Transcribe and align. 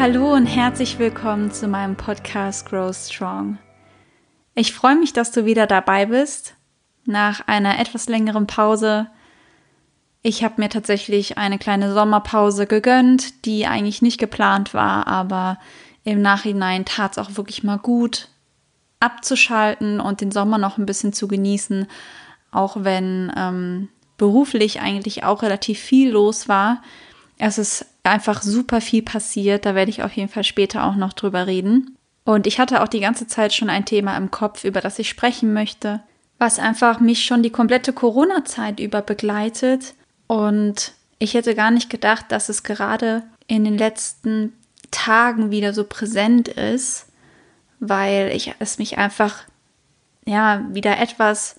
Hallo 0.00 0.32
und 0.32 0.46
herzlich 0.46 1.00
willkommen 1.00 1.50
zu 1.50 1.66
meinem 1.66 1.96
Podcast 1.96 2.68
Grow 2.68 2.94
Strong. 2.94 3.58
Ich 4.54 4.72
freue 4.72 4.94
mich, 4.94 5.12
dass 5.12 5.32
du 5.32 5.44
wieder 5.44 5.66
dabei 5.66 6.06
bist. 6.06 6.54
Nach 7.04 7.48
einer 7.48 7.80
etwas 7.80 8.08
längeren 8.08 8.46
Pause. 8.46 9.08
Ich 10.22 10.44
habe 10.44 10.60
mir 10.60 10.68
tatsächlich 10.68 11.36
eine 11.36 11.58
kleine 11.58 11.92
Sommerpause 11.92 12.68
gegönnt, 12.68 13.44
die 13.44 13.66
eigentlich 13.66 14.00
nicht 14.00 14.18
geplant 14.18 14.72
war, 14.72 15.08
aber 15.08 15.58
im 16.04 16.22
Nachhinein 16.22 16.84
tat 16.84 17.12
es 17.12 17.18
auch 17.18 17.36
wirklich 17.36 17.64
mal 17.64 17.78
gut, 17.78 18.28
abzuschalten 19.00 19.98
und 19.98 20.20
den 20.20 20.30
Sommer 20.30 20.58
noch 20.58 20.78
ein 20.78 20.86
bisschen 20.86 21.12
zu 21.12 21.26
genießen, 21.26 21.88
auch 22.52 22.84
wenn 22.84 23.32
ähm, 23.36 23.88
beruflich 24.16 24.80
eigentlich 24.80 25.24
auch 25.24 25.42
relativ 25.42 25.80
viel 25.80 26.12
los 26.12 26.48
war. 26.48 26.82
Es 27.38 27.56
ist 27.56 27.86
einfach 28.02 28.42
super 28.42 28.80
viel 28.80 29.02
passiert, 29.02 29.64
da 29.64 29.74
werde 29.74 29.90
ich 29.90 30.02
auf 30.02 30.12
jeden 30.12 30.28
Fall 30.28 30.44
später 30.44 30.84
auch 30.84 30.96
noch 30.96 31.12
drüber 31.12 31.46
reden. 31.46 31.96
Und 32.24 32.46
ich 32.46 32.58
hatte 32.58 32.82
auch 32.82 32.88
die 32.88 33.00
ganze 33.00 33.26
Zeit 33.26 33.54
schon 33.54 33.70
ein 33.70 33.84
Thema 33.84 34.16
im 34.16 34.30
Kopf, 34.30 34.64
über 34.64 34.80
das 34.80 34.98
ich 34.98 35.08
sprechen 35.08 35.52
möchte, 35.52 36.00
was 36.38 36.58
einfach 36.58 37.00
mich 37.00 37.24
schon 37.24 37.42
die 37.42 37.50
komplette 37.50 37.92
Corona-Zeit 37.92 38.80
über 38.80 39.02
begleitet. 39.02 39.94
Und 40.26 40.92
ich 41.18 41.34
hätte 41.34 41.54
gar 41.54 41.70
nicht 41.70 41.88
gedacht, 41.88 42.26
dass 42.28 42.48
es 42.48 42.64
gerade 42.64 43.22
in 43.46 43.64
den 43.64 43.78
letzten 43.78 44.52
Tagen 44.90 45.50
wieder 45.50 45.72
so 45.72 45.84
präsent 45.84 46.48
ist, 46.48 47.06
weil 47.80 48.30
ich 48.34 48.54
es 48.58 48.78
mich 48.78 48.98
einfach 48.98 49.44
ja 50.26 50.64
wieder 50.70 50.98
etwas 50.98 51.58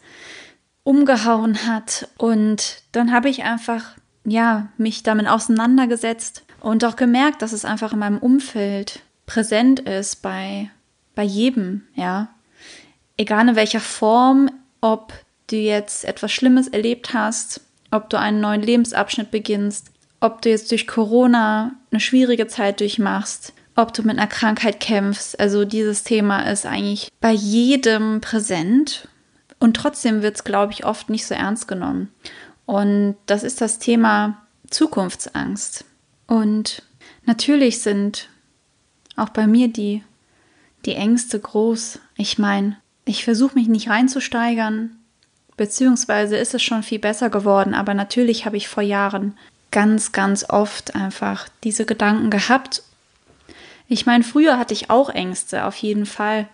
umgehauen 0.84 1.66
hat 1.68 2.08
und 2.18 2.82
dann 2.92 3.12
habe 3.12 3.30
ich 3.30 3.44
einfach 3.44 3.96
ja 4.30 4.70
mich 4.78 5.04
damit 5.04 5.28
auseinandergesetzt 5.28 6.44
und 6.60 6.84
auch 6.86 6.96
gemerkt, 6.96 7.42
dass 7.42 7.54
es 7.54 7.66
einfach 7.66 7.94
in 7.94 8.00
meinem 8.00 8.18
Umfeld 8.18 9.02
präsent 9.26 9.80
ist 9.82 10.22
bei 10.22 10.70
bei 11.20 11.24
jedem, 11.24 11.82
ja. 11.96 12.30
Egal 13.18 13.50
in 13.50 13.56
welcher 13.58 13.82
Form, 13.82 14.50
ob 14.80 15.12
du 15.48 15.58
jetzt 15.58 16.06
etwas 16.06 16.32
Schlimmes 16.32 16.70
erlebt 16.70 17.14
hast, 17.14 17.60
ob 17.92 18.10
du 18.10 18.18
einen 18.18 18.40
neuen 18.40 18.62
Lebensabschnitt 18.62 19.30
beginnst, 19.30 19.92
ob 20.22 20.42
du 20.42 20.50
jetzt 20.50 20.72
durch 20.72 20.88
Corona 20.88 21.74
eine 21.92 22.00
schwierige 22.00 22.48
Zeit 22.48 22.80
durchmachst, 22.80 23.52
ob 23.76 23.94
du 23.94 24.04
mit 24.04 24.18
einer 24.18 24.28
Krankheit 24.28 24.80
kämpfst. 24.80 25.38
Also 25.38 25.66
dieses 25.66 26.04
Thema 26.04 26.50
ist 26.50 26.66
eigentlich 26.66 27.10
bei 27.20 27.32
jedem 27.32 28.22
präsent 28.22 29.10
und 29.60 29.76
trotzdem 29.76 30.22
wird 30.22 30.38
es, 30.38 30.44
glaube 30.46 30.72
ich, 30.72 30.86
oft 30.86 31.10
nicht 31.10 31.26
so 31.26 31.34
ernst 31.34 31.68
genommen. 31.68 32.14
Und 32.70 33.16
das 33.26 33.42
ist 33.42 33.62
das 33.62 33.80
Thema 33.80 34.44
Zukunftsangst. 34.70 35.86
Und 36.28 36.84
natürlich 37.26 37.82
sind 37.82 38.30
auch 39.16 39.30
bei 39.30 39.48
mir 39.48 39.70
die, 39.70 40.04
die 40.86 40.94
Ängste 40.94 41.40
groß. 41.40 41.98
Ich 42.16 42.38
meine, 42.38 42.78
ich 43.06 43.24
versuche 43.24 43.56
mich 43.56 43.68
nicht 43.68 43.90
reinzusteigern, 43.90 44.92
beziehungsweise 45.58 46.38
ist 46.38 46.54
es 46.54 46.62
schon 46.62 46.84
viel 46.84 47.00
besser 47.00 47.32
geworden, 47.32 47.74
aber 47.74 47.96
natürlich 47.96 48.46
habe 48.46 48.58
ich 48.58 48.68
vor 48.68 48.84
Jahren 48.84 49.36
ganz, 49.72 50.12
ganz 50.12 50.48
oft 50.48 50.94
einfach 50.94 51.50
diese 51.64 51.88
Gedanken 51.88 52.30
gehabt. 52.30 52.84
Ich 53.88 54.06
meine, 54.06 54.24
früher 54.24 54.60
hatte 54.60 54.76
ich 54.76 54.92
auch 54.92 55.10
Ängste, 55.10 55.66
auf 55.66 55.78
jeden 55.78 56.06
Fall. 56.06 56.48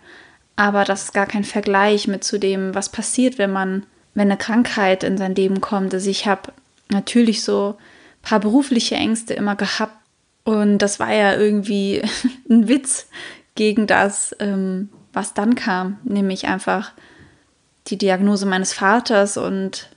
Aber 0.56 0.84
das 0.84 1.02
ist 1.02 1.12
gar 1.12 1.26
kein 1.26 1.44
Vergleich 1.44 2.08
mit 2.08 2.24
zu 2.24 2.38
dem, 2.38 2.74
was 2.74 2.88
passiert, 2.88 3.36
wenn 3.36 3.52
man, 3.52 3.84
wenn 4.16 4.30
eine 4.30 4.38
Krankheit 4.38 5.04
in 5.04 5.18
sein 5.18 5.34
Leben 5.34 5.60
kommt. 5.60 5.92
Also 5.92 6.10
ich 6.10 6.26
habe 6.26 6.52
natürlich 6.88 7.44
so 7.44 7.76
ein 7.78 8.22
paar 8.22 8.40
berufliche 8.40 8.96
Ängste 8.96 9.34
immer 9.34 9.54
gehabt. 9.56 9.94
Und 10.42 10.78
das 10.78 10.98
war 10.98 11.12
ja 11.12 11.36
irgendwie 11.36 12.02
ein 12.50 12.66
Witz 12.66 13.08
gegen 13.54 13.86
das, 13.86 14.34
ähm, 14.40 14.88
was 15.12 15.34
dann 15.34 15.54
kam, 15.54 15.98
nämlich 16.02 16.46
einfach 16.46 16.92
die 17.88 17.98
Diagnose 17.98 18.46
meines 18.46 18.72
Vaters 18.72 19.36
und 19.36 19.90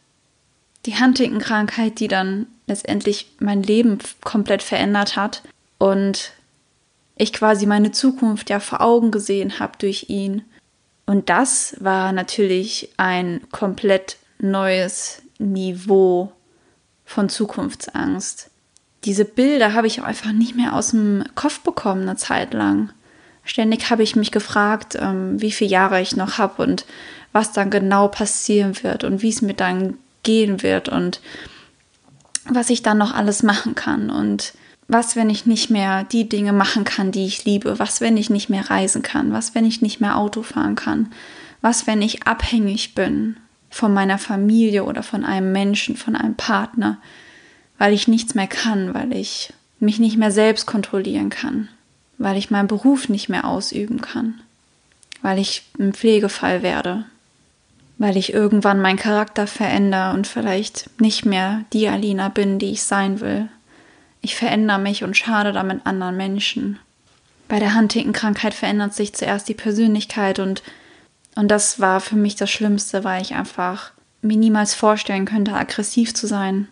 die 0.85 0.99
Huntington-Krankheit, 0.99 1.99
die 1.99 2.07
dann 2.07 2.47
letztendlich 2.67 3.31
mein 3.39 3.63
Leben 3.63 3.99
komplett 4.21 4.63
verändert 4.63 5.15
hat 5.15 5.43
und 5.77 6.33
ich 7.15 7.33
quasi 7.33 7.65
meine 7.65 7.91
Zukunft 7.91 8.49
ja 8.49 8.59
vor 8.59 8.81
Augen 8.81 9.11
gesehen 9.11 9.59
habe 9.59 9.73
durch 9.77 10.05
ihn. 10.09 10.43
Und 11.09 11.27
das 11.29 11.75
war 11.79 12.11
natürlich 12.11 12.93
ein 12.97 13.41
komplett 13.51 14.17
neues 14.37 15.23
Niveau 15.39 16.31
von 17.03 17.29
Zukunftsangst. 17.29 18.51
Diese 19.05 19.25
Bilder 19.25 19.73
habe 19.73 19.87
ich 19.87 20.01
auch 20.01 20.05
einfach 20.05 20.31
nicht 20.33 20.55
mehr 20.55 20.75
aus 20.75 20.91
dem 20.91 21.23
Kopf 21.33 21.61
bekommen 21.61 22.03
eine 22.03 22.15
Zeit 22.15 22.53
lang. 22.53 22.91
Ständig 23.43 23.89
habe 23.89 24.03
ich 24.03 24.15
mich 24.15 24.31
gefragt, 24.31 24.99
ähm, 25.01 25.41
wie 25.41 25.51
viele 25.51 25.71
Jahre 25.71 25.99
ich 25.99 26.15
noch 26.15 26.37
habe 26.37 26.61
und 26.61 26.85
was 27.31 27.53
dann 27.53 27.71
genau 27.71 28.07
passieren 28.07 28.75
wird 28.83 29.03
und 29.03 29.23
wie 29.23 29.29
es 29.29 29.41
mir 29.41 29.55
dann 29.55 29.97
gehen 30.21 30.61
wird 30.61 30.89
und 30.89 31.21
was 32.45 32.69
ich 32.69 32.83
dann 32.83 32.99
noch 32.99 33.15
alles 33.15 33.41
machen 33.41 33.73
kann 33.73 34.11
und 34.11 34.53
was, 34.89 35.15
wenn 35.15 35.29
ich 35.29 35.45
nicht 35.45 35.69
mehr 35.69 36.03
die 36.03 36.27
Dinge 36.27 36.51
machen 36.51 36.83
kann, 36.83 37.11
die 37.11 37.27
ich 37.27 37.45
liebe? 37.45 37.77
Was, 37.77 38.01
wenn 38.01 38.17
ich 38.17 38.31
nicht 38.31 38.49
mehr 38.49 38.71
reisen 38.71 39.03
kann? 39.03 39.31
Was, 39.31 39.53
wenn 39.53 39.63
ich 39.63 39.81
nicht 39.81 40.01
mehr 40.01 40.17
Auto 40.17 40.41
fahren 40.41 40.75
kann? 40.75 41.11
Was, 41.61 41.85
wenn 41.85 42.01
ich 42.01 42.23
abhängig 42.23 42.95
bin 42.95 43.37
von 43.69 43.93
meiner 43.93 44.17
Familie 44.17 44.83
oder 44.83 45.03
von 45.03 45.23
einem 45.23 45.51
Menschen, 45.51 45.95
von 45.95 46.15
einem 46.15 46.33
Partner, 46.33 46.97
weil 47.77 47.93
ich 47.93 48.07
nichts 48.07 48.33
mehr 48.33 48.47
kann, 48.47 48.95
weil 48.95 49.15
ich 49.15 49.53
mich 49.79 49.99
nicht 49.99 50.17
mehr 50.17 50.31
selbst 50.31 50.65
kontrollieren 50.65 51.29
kann, 51.29 51.69
weil 52.17 52.35
ich 52.35 52.49
meinen 52.49 52.67
Beruf 52.67 53.09
nicht 53.09 53.29
mehr 53.29 53.45
ausüben 53.45 54.01
kann, 54.01 54.41
weil 55.21 55.37
ich 55.37 55.63
ein 55.79 55.93
Pflegefall 55.93 56.63
werde, 56.63 57.05
weil 57.99 58.17
ich 58.17 58.33
irgendwann 58.33 58.81
meinen 58.81 58.97
Charakter 58.97 59.45
verändere 59.45 60.13
und 60.15 60.25
vielleicht 60.25 60.89
nicht 60.99 61.25
mehr 61.25 61.63
die 61.73 61.87
Alina 61.87 62.29
bin, 62.29 62.57
die 62.57 62.71
ich 62.71 62.81
sein 62.81 63.19
will. 63.19 63.49
Ich 64.21 64.35
verändere 64.35 64.79
mich 64.79 65.03
und 65.03 65.15
schade 65.15 65.53
damit 65.53 65.85
anderen 65.85 66.17
Menschen. 66.17 66.79
Bei 67.47 67.59
der 67.59 67.75
Huntington-Krankheit 67.75 68.53
verändert 68.53 68.93
sich 68.93 69.13
zuerst 69.13 69.49
die 69.49 69.53
Persönlichkeit 69.53 70.39
und, 70.39 70.61
und 71.35 71.49
das 71.49 71.79
war 71.79 71.99
für 71.99 72.15
mich 72.15 72.35
das 72.35 72.49
Schlimmste, 72.51 73.03
weil 73.03 73.21
ich 73.21 73.33
einfach 73.33 73.91
mir 74.21 74.37
niemals 74.37 74.75
vorstellen 74.75 75.25
könnte, 75.25 75.53
aggressiv 75.53 76.13
zu 76.13 76.27
sein 76.27 76.67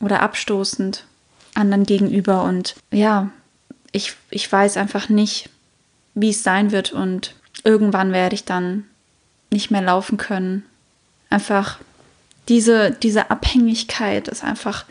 oder 0.00 0.20
abstoßend 0.22 1.04
anderen 1.54 1.84
gegenüber. 1.84 2.44
Und 2.44 2.76
ja, 2.92 3.30
ich, 3.92 4.14
ich 4.30 4.50
weiß 4.50 4.76
einfach 4.76 5.08
nicht, 5.08 5.50
wie 6.14 6.30
es 6.30 6.42
sein 6.42 6.70
wird 6.70 6.92
und 6.92 7.34
irgendwann 7.64 8.12
werde 8.12 8.34
ich 8.34 8.44
dann 8.44 8.84
nicht 9.50 9.70
mehr 9.70 9.82
laufen 9.82 10.18
können. 10.18 10.64
Einfach 11.30 11.78
diese, 12.48 12.90
diese 12.90 13.30
Abhängigkeit 13.30 14.28
ist 14.28 14.44
einfach 14.44 14.84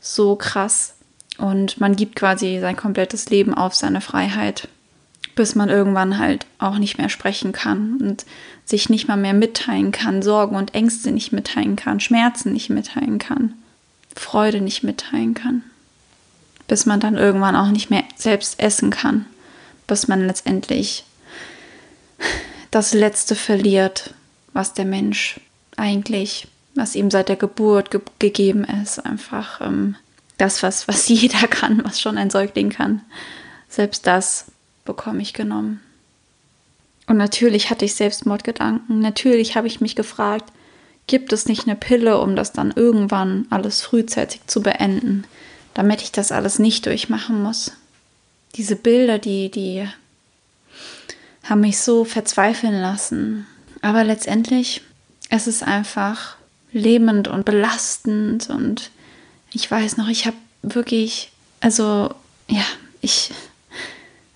so 0.00 0.36
krass. 0.36 0.94
Und 1.38 1.80
man 1.80 1.96
gibt 1.96 2.16
quasi 2.16 2.58
sein 2.60 2.76
komplettes 2.76 3.30
Leben 3.30 3.54
auf 3.54 3.74
seine 3.74 4.00
Freiheit, 4.00 4.68
bis 5.34 5.54
man 5.54 5.68
irgendwann 5.68 6.18
halt 6.18 6.46
auch 6.58 6.78
nicht 6.78 6.98
mehr 6.98 7.08
sprechen 7.08 7.52
kann 7.52 7.96
und 8.00 8.26
sich 8.64 8.90
nicht 8.90 9.08
mal 9.08 9.16
mehr 9.16 9.32
mitteilen 9.32 9.92
kann, 9.92 10.22
Sorgen 10.22 10.56
und 10.56 10.74
Ängste 10.74 11.10
nicht 11.10 11.32
mitteilen 11.32 11.76
kann, 11.76 12.00
Schmerzen 12.00 12.52
nicht 12.52 12.70
mitteilen 12.70 13.18
kann, 13.18 13.54
Freude 14.14 14.60
nicht 14.60 14.82
mitteilen 14.82 15.34
kann. 15.34 15.62
Bis 16.68 16.86
man 16.86 17.00
dann 17.00 17.16
irgendwann 17.16 17.56
auch 17.56 17.68
nicht 17.68 17.90
mehr 17.90 18.04
selbst 18.14 18.60
essen 18.60 18.90
kann, 18.90 19.26
bis 19.86 20.06
man 20.06 20.26
letztendlich 20.26 21.04
das 22.70 22.94
Letzte 22.94 23.34
verliert, 23.34 24.14
was 24.52 24.74
der 24.74 24.84
Mensch 24.84 25.40
eigentlich, 25.76 26.48
was 26.74 26.94
ihm 26.94 27.10
seit 27.10 27.28
der 27.28 27.36
Geburt 27.36 27.90
ge 27.90 28.00
gegeben 28.18 28.64
ist, 28.64 28.98
einfach 29.04 29.60
ähm, 29.60 29.96
das, 30.42 30.62
was, 30.62 30.88
was 30.88 31.08
jeder 31.08 31.46
kann, 31.48 31.84
was 31.84 32.00
schon 32.00 32.18
ein 32.18 32.30
Säugling 32.30 32.70
kann. 32.70 33.02
Selbst 33.68 34.06
das 34.06 34.46
bekomme 34.84 35.22
ich 35.22 35.32
genommen. 35.32 35.80
Und 37.06 37.16
natürlich 37.16 37.70
hatte 37.70 37.84
ich 37.84 37.94
Selbstmordgedanken. 37.94 39.00
Natürlich 39.00 39.56
habe 39.56 39.66
ich 39.66 39.80
mich 39.80 39.96
gefragt, 39.96 40.52
gibt 41.06 41.32
es 41.32 41.46
nicht 41.46 41.66
eine 41.66 41.76
Pille, 41.76 42.20
um 42.20 42.36
das 42.36 42.52
dann 42.52 42.72
irgendwann 42.74 43.46
alles 43.50 43.82
frühzeitig 43.82 44.40
zu 44.46 44.62
beenden, 44.62 45.24
damit 45.74 46.02
ich 46.02 46.12
das 46.12 46.32
alles 46.32 46.58
nicht 46.58 46.86
durchmachen 46.86 47.42
muss. 47.42 47.72
Diese 48.56 48.76
Bilder, 48.76 49.18
die, 49.18 49.50
die 49.50 49.88
haben 51.44 51.62
mich 51.62 51.78
so 51.78 52.04
verzweifeln 52.04 52.80
lassen. 52.80 53.46
Aber 53.80 54.04
letztendlich, 54.04 54.82
es 55.28 55.46
ist 55.46 55.62
einfach 55.62 56.36
lähmend 56.72 57.28
und 57.28 57.44
belastend 57.44 58.48
und 58.48 58.90
ich 59.52 59.70
weiß 59.70 59.96
noch, 59.96 60.08
ich 60.08 60.26
habe 60.26 60.36
wirklich, 60.62 61.30
also 61.60 62.14
ja, 62.48 62.64
ich 63.00 63.30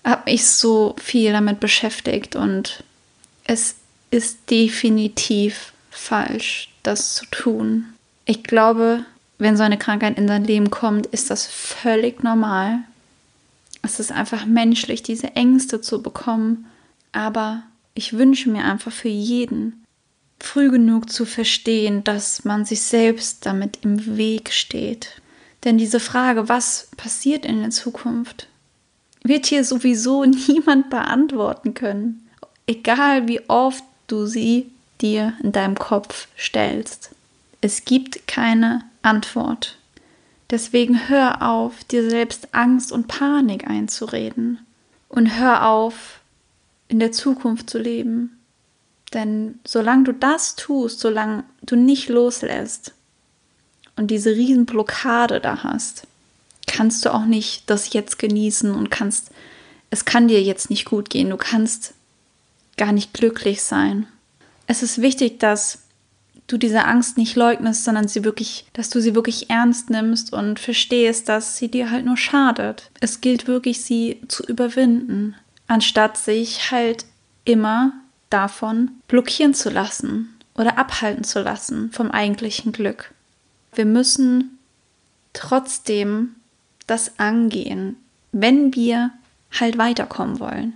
habe 0.03 0.31
mich 0.31 0.45
so 0.45 0.95
viel 1.01 1.31
damit 1.31 1.59
beschäftigt 1.59 2.35
und 2.35 2.83
es 3.43 3.75
ist 4.11 4.49
definitiv 4.49 5.73
falsch, 5.89 6.69
das 6.83 7.15
zu 7.15 7.25
tun. 7.27 7.85
Ich 8.25 8.43
glaube, 8.43 9.05
wenn 9.37 9.57
so 9.57 9.63
eine 9.63 9.77
Krankheit 9.77 10.17
in 10.17 10.27
dein 10.27 10.43
Leben 10.43 10.69
kommt, 10.69 11.07
ist 11.07 11.29
das 11.29 11.45
völlig 11.45 12.23
normal. 12.23 12.79
Es 13.81 13.99
ist 13.99 14.11
einfach 14.11 14.45
menschlich, 14.45 15.03
diese 15.03 15.35
Ängste 15.35 15.81
zu 15.81 16.01
bekommen. 16.01 16.65
Aber 17.11 17.63
ich 17.93 18.13
wünsche 18.13 18.49
mir 18.49 18.63
einfach 18.63 18.91
für 18.91 19.09
jeden, 19.09 19.83
früh 20.39 20.69
genug 20.69 21.09
zu 21.11 21.25
verstehen, 21.25 22.03
dass 22.03 22.45
man 22.45 22.65
sich 22.65 22.81
selbst 22.81 23.45
damit 23.45 23.79
im 23.83 24.17
Weg 24.17 24.51
steht. 24.51 25.21
Denn 25.63 25.77
diese 25.77 25.99
Frage, 25.99 26.49
was 26.49 26.89
passiert 26.97 27.45
in 27.45 27.61
der 27.61 27.71
Zukunft, 27.71 28.47
wird 29.23 29.45
hier 29.45 29.63
sowieso 29.63 30.25
niemand 30.47 30.89
beantworten 30.89 31.73
können. 31.73 32.27
Egal 32.67 33.27
wie 33.27 33.41
oft 33.49 33.83
du 34.07 34.25
sie 34.25 34.71
dir 35.01 35.33
in 35.43 35.51
deinem 35.51 35.75
Kopf 35.75 36.27
stellst. 36.37 37.11
Es 37.61 37.85
gibt 37.85 38.27
keine 38.27 38.83
Antwort. 39.01 39.77
Deswegen 40.49 41.09
hör 41.09 41.41
auf, 41.41 41.83
dir 41.83 42.09
selbst 42.09 42.53
Angst 42.53 42.91
und 42.91 43.07
Panik 43.07 43.67
einzureden. 43.67 44.59
Und 45.09 45.37
hör 45.37 45.67
auf, 45.67 46.19
in 46.87 46.99
der 46.99 47.11
Zukunft 47.11 47.69
zu 47.69 47.79
leben. 47.79 48.36
Denn 49.13 49.59
solange 49.65 50.03
du 50.03 50.11
das 50.11 50.55
tust, 50.55 50.99
solange 50.99 51.43
du 51.61 51.75
nicht 51.75 52.09
loslässt 52.09 52.93
und 53.95 54.11
diese 54.11 54.31
Riesenblockade 54.31 55.39
da 55.39 55.63
hast, 55.63 56.07
kannst 56.67 57.05
du 57.05 57.13
auch 57.13 57.25
nicht 57.25 57.69
das 57.69 57.93
jetzt 57.93 58.19
genießen 58.19 58.71
und 58.71 58.91
kannst, 58.91 59.31
es 59.89 60.05
kann 60.05 60.27
dir 60.27 60.41
jetzt 60.43 60.69
nicht 60.69 60.85
gut 60.85 61.09
gehen, 61.09 61.29
du 61.29 61.37
kannst 61.37 61.93
gar 62.75 62.91
nicht 62.91 63.13
glücklich 63.13 63.63
sein. 63.63 64.07
Es 64.67 64.83
ist 64.83 65.01
wichtig, 65.01 65.39
dass 65.39 65.79
du 66.47 66.57
diese 66.57 66.85
Angst 66.85 67.17
nicht 67.17 67.35
leugnest, 67.35 67.83
sondern 67.83 68.07
sie 68.07 68.23
wirklich, 68.23 68.65
dass 68.73 68.89
du 68.89 69.01
sie 69.01 69.15
wirklich 69.15 69.49
ernst 69.49 69.89
nimmst 69.89 70.33
und 70.33 70.59
verstehst, 70.59 71.29
dass 71.29 71.57
sie 71.57 71.69
dir 71.69 71.91
halt 71.91 72.05
nur 72.05 72.17
schadet. 72.17 72.89
Es 72.99 73.21
gilt 73.21 73.47
wirklich, 73.47 73.81
sie 73.81 74.21
zu 74.27 74.43
überwinden, 74.43 75.35
anstatt 75.67 76.17
sich 76.17 76.71
halt 76.71 77.05
immer 77.43 77.93
davon 78.29 78.91
blockieren 79.07 79.53
zu 79.53 79.69
lassen 79.69 80.37
oder 80.55 80.77
abhalten 80.77 81.23
zu 81.23 81.41
lassen 81.41 81.91
vom 81.91 82.11
eigentlichen 82.11 82.71
Glück. 82.71 83.13
Wir 83.73 83.85
müssen 83.85 84.57
trotzdem 85.33 86.35
das 86.87 87.19
angehen, 87.19 87.97
wenn 88.31 88.73
wir 88.73 89.11
halt 89.51 89.77
weiterkommen 89.77 90.39
wollen. 90.39 90.73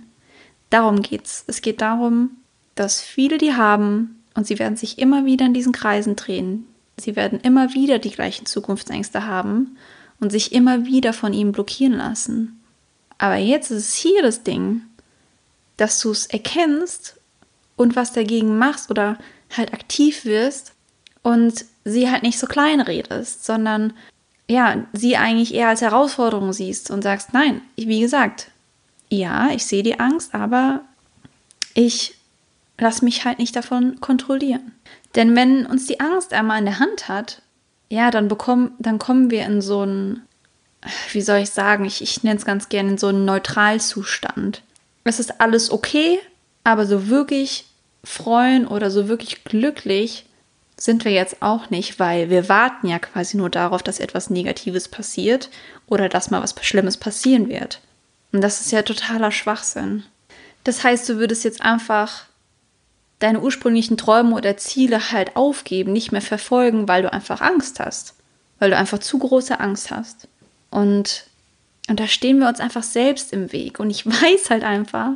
Darum 0.70 1.02
geht's. 1.02 1.44
Es 1.46 1.60
geht 1.60 1.80
darum, 1.80 2.30
dass 2.74 3.00
viele 3.00 3.38
die 3.38 3.54
haben 3.54 4.22
und 4.34 4.46
sie 4.46 4.58
werden 4.58 4.76
sich 4.76 4.98
immer 4.98 5.26
wieder 5.26 5.46
in 5.46 5.54
diesen 5.54 5.72
Kreisen 5.72 6.16
drehen. 6.16 6.66
Sie 6.96 7.16
werden 7.16 7.40
immer 7.40 7.74
wieder 7.74 7.98
die 7.98 8.10
gleichen 8.10 8.46
Zukunftsängste 8.46 9.26
haben 9.26 9.76
und 10.20 10.30
sich 10.30 10.52
immer 10.52 10.86
wieder 10.86 11.12
von 11.12 11.32
ihm 11.32 11.52
blockieren 11.52 11.94
lassen. 11.94 12.60
Aber 13.18 13.36
jetzt 13.36 13.70
ist 13.70 13.88
es 13.88 13.94
hier 13.94 14.22
das 14.22 14.42
Ding, 14.42 14.82
dass 15.76 16.00
du 16.00 16.10
es 16.10 16.26
erkennst 16.26 17.16
und 17.76 17.96
was 17.96 18.12
dagegen 18.12 18.58
machst 18.58 18.90
oder 18.90 19.18
halt 19.56 19.72
aktiv 19.72 20.24
wirst 20.24 20.72
und 21.22 21.64
sie 21.84 22.10
halt 22.10 22.22
nicht 22.22 22.38
so 22.38 22.46
klein 22.46 22.80
redest, 22.80 23.44
sondern 23.44 23.92
ja, 24.48 24.84
sie 24.92 25.16
eigentlich 25.16 25.54
eher 25.54 25.68
als 25.68 25.80
Herausforderung 25.80 26.52
siehst 26.52 26.90
und 26.90 27.02
sagst, 27.02 27.32
nein, 27.32 27.62
wie 27.76 28.00
gesagt, 28.00 28.50
ja, 29.08 29.50
ich 29.50 29.66
sehe 29.66 29.82
die 29.82 30.00
Angst, 30.00 30.34
aber 30.34 30.80
ich 31.74 32.14
lasse 32.78 33.04
mich 33.04 33.24
halt 33.24 33.38
nicht 33.38 33.54
davon 33.56 34.00
kontrollieren. 34.00 34.72
Denn 35.14 35.36
wenn 35.36 35.66
uns 35.66 35.86
die 35.86 36.00
Angst 36.00 36.32
einmal 36.32 36.58
in 36.58 36.64
der 36.64 36.78
Hand 36.78 37.08
hat, 37.08 37.42
ja, 37.88 38.10
dann 38.10 38.28
bekommen, 38.28 38.72
dann 38.78 38.98
kommen 38.98 39.30
wir 39.30 39.44
in 39.44 39.60
so 39.60 39.82
einen, 39.82 40.22
wie 41.12 41.20
soll 41.20 41.38
ich 41.38 41.50
sagen, 41.50 41.84
ich, 41.84 42.02
ich 42.02 42.22
nenne 42.22 42.38
es 42.38 42.44
ganz 42.44 42.68
gerne 42.68 42.92
in 42.92 42.98
so 42.98 43.08
einen 43.08 43.24
Neutralzustand. 43.24 44.62
Es 45.04 45.20
ist 45.20 45.40
alles 45.40 45.70
okay, 45.70 46.18
aber 46.64 46.86
so 46.86 47.08
wirklich 47.08 47.66
freuen 48.04 48.66
oder 48.66 48.90
so 48.90 49.08
wirklich 49.08 49.44
glücklich 49.44 50.26
sind 50.76 51.04
wir 51.04 51.12
jetzt 51.12 51.42
auch 51.42 51.70
nicht, 51.70 52.00
weil 52.00 52.28
wir 52.28 52.48
warten 52.48 52.88
ja 52.88 52.98
quasi 52.98 53.36
nur 53.36 53.50
darauf, 53.50 53.82
dass 53.82 54.00
etwas 54.00 54.30
Negatives 54.30 54.88
passiert 54.88 55.48
oder 55.86 56.08
dass 56.08 56.30
mal 56.30 56.42
was 56.42 56.54
Schlimmes 56.62 56.96
passieren 56.96 57.48
wird. 57.48 57.80
Und 58.32 58.40
das 58.40 58.60
ist 58.60 58.72
ja 58.72 58.82
totaler 58.82 59.30
Schwachsinn. 59.30 60.04
Das 60.64 60.82
heißt, 60.82 61.08
du 61.08 61.18
würdest 61.18 61.44
jetzt 61.44 61.62
einfach 61.62 62.24
deine 63.18 63.40
ursprünglichen 63.40 63.96
Träume 63.96 64.34
oder 64.34 64.56
Ziele 64.56 65.12
halt 65.12 65.36
aufgeben, 65.36 65.92
nicht 65.92 66.10
mehr 66.10 66.22
verfolgen, 66.22 66.88
weil 66.88 67.02
du 67.02 67.12
einfach 67.12 67.40
Angst 67.40 67.78
hast, 67.78 68.14
weil 68.58 68.70
du 68.70 68.76
einfach 68.76 68.98
zu 68.98 69.18
große 69.18 69.60
Angst 69.60 69.90
hast. 69.90 70.26
Und, 70.70 71.26
und 71.88 72.00
da 72.00 72.08
stehen 72.08 72.38
wir 72.38 72.48
uns 72.48 72.58
einfach 72.58 72.82
selbst 72.82 73.32
im 73.32 73.52
Weg. 73.52 73.78
Und 73.78 73.90
ich 73.90 74.06
weiß 74.06 74.50
halt 74.50 74.64
einfach, 74.64 75.12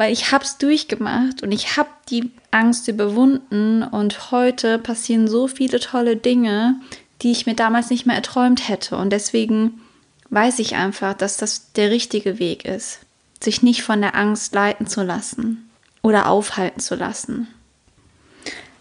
weil 0.00 0.14
ich 0.14 0.32
hab's 0.32 0.56
durchgemacht 0.56 1.42
und 1.42 1.52
ich 1.52 1.76
hab 1.76 2.06
die 2.06 2.30
Angst 2.50 2.88
überwunden 2.88 3.82
und 3.82 4.30
heute 4.30 4.78
passieren 4.78 5.28
so 5.28 5.46
viele 5.46 5.78
tolle 5.78 6.16
Dinge, 6.16 6.76
die 7.20 7.30
ich 7.30 7.44
mir 7.44 7.54
damals 7.54 7.90
nicht 7.90 8.06
mehr 8.06 8.16
erträumt 8.16 8.66
hätte 8.66 8.96
und 8.96 9.10
deswegen 9.10 9.82
weiß 10.30 10.58
ich 10.60 10.74
einfach, 10.74 11.12
dass 11.12 11.36
das 11.36 11.72
der 11.74 11.90
richtige 11.90 12.38
Weg 12.38 12.64
ist, 12.64 13.00
sich 13.40 13.62
nicht 13.62 13.82
von 13.82 14.00
der 14.00 14.14
Angst 14.16 14.54
leiten 14.54 14.86
zu 14.86 15.02
lassen 15.02 15.68
oder 16.00 16.30
aufhalten 16.30 16.80
zu 16.80 16.94
lassen. 16.94 17.48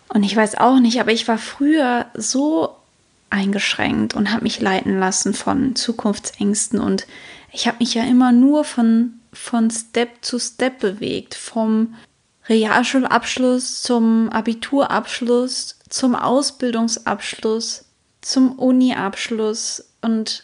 Und 0.08 0.24
ich 0.24 0.34
weiß 0.34 0.56
auch 0.56 0.80
nicht, 0.80 1.02
aber 1.02 1.12
ich 1.12 1.28
war 1.28 1.38
früher 1.38 2.06
so 2.14 2.78
eingeschränkt 3.30 4.14
und 4.14 4.32
habe 4.32 4.44
mich 4.44 4.62
leiten 4.62 4.98
lassen 4.98 5.34
von 5.34 5.76
Zukunftsängsten 5.76 6.80
und 6.80 7.08
ich 7.52 7.68
habe 7.68 7.80
mich 7.82 7.94
ja 7.94 8.04
immer 8.04 8.32
nur 8.32 8.64
von 8.64 9.19
von 9.40 9.72
Step 9.72 10.18
zu 10.22 10.38
Step 10.40 10.80
bewegt, 10.80 11.34
vom 11.34 11.96
Realschulabschluss 12.48 13.82
zum 13.82 14.30
Abiturabschluss, 14.30 15.80
zum 15.88 16.16
Ausbildungsabschluss, 16.16 17.86
zum 18.22 18.60
Uniabschluss. 18.60 19.92
Und 20.02 20.44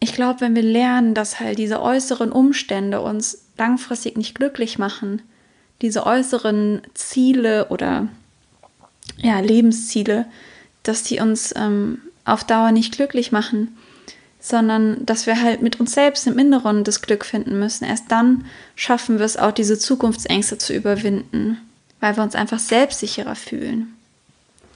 ich 0.00 0.12
glaube, 0.12 0.40
wenn 0.40 0.54
wir 0.54 0.62
lernen, 0.62 1.14
dass 1.14 1.38
halt 1.38 1.58
diese 1.58 1.82
äußeren 1.82 2.32
Umstände 2.32 3.00
uns 3.00 3.46
langfristig 3.56 4.16
nicht 4.16 4.34
glücklich 4.34 4.78
machen, 4.78 5.22
diese 5.82 6.06
äußeren 6.06 6.82
Ziele 6.94 7.68
oder 7.68 8.08
ja, 9.18 9.38
Lebensziele, 9.40 10.26
dass 10.82 11.02
die 11.02 11.20
uns 11.20 11.52
ähm, 11.56 12.00
auf 12.24 12.44
Dauer 12.44 12.72
nicht 12.72 12.94
glücklich 12.94 13.32
machen, 13.32 13.76
sondern 14.48 15.04
dass 15.04 15.26
wir 15.26 15.40
halt 15.40 15.62
mit 15.62 15.80
uns 15.80 15.92
selbst 15.92 16.26
im 16.26 16.38
Inneren 16.38 16.84
das 16.84 17.02
Glück 17.02 17.24
finden 17.24 17.58
müssen. 17.58 17.84
Erst 17.84 18.10
dann 18.10 18.44
schaffen 18.76 19.18
wir 19.18 19.26
es 19.26 19.36
auch, 19.36 19.52
diese 19.52 19.78
Zukunftsängste 19.78 20.58
zu 20.58 20.74
überwinden, 20.74 21.58
weil 22.00 22.16
wir 22.16 22.22
uns 22.22 22.34
einfach 22.34 22.58
selbstsicherer 22.58 23.34
fühlen. 23.34 23.94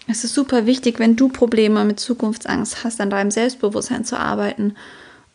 Es 0.09 0.25
ist 0.25 0.35
super 0.35 0.67
wichtig, 0.67 0.99
wenn 0.99 1.17
du 1.17 1.29
Probleme 1.29 1.85
mit 1.85 2.01
Zukunftsangst 2.01 2.85
hast, 2.85 3.01
an 3.01 3.11
deinem 3.11 3.31
Selbstbewusstsein 3.31 4.05
zu 4.05 4.19
arbeiten. 4.19 4.75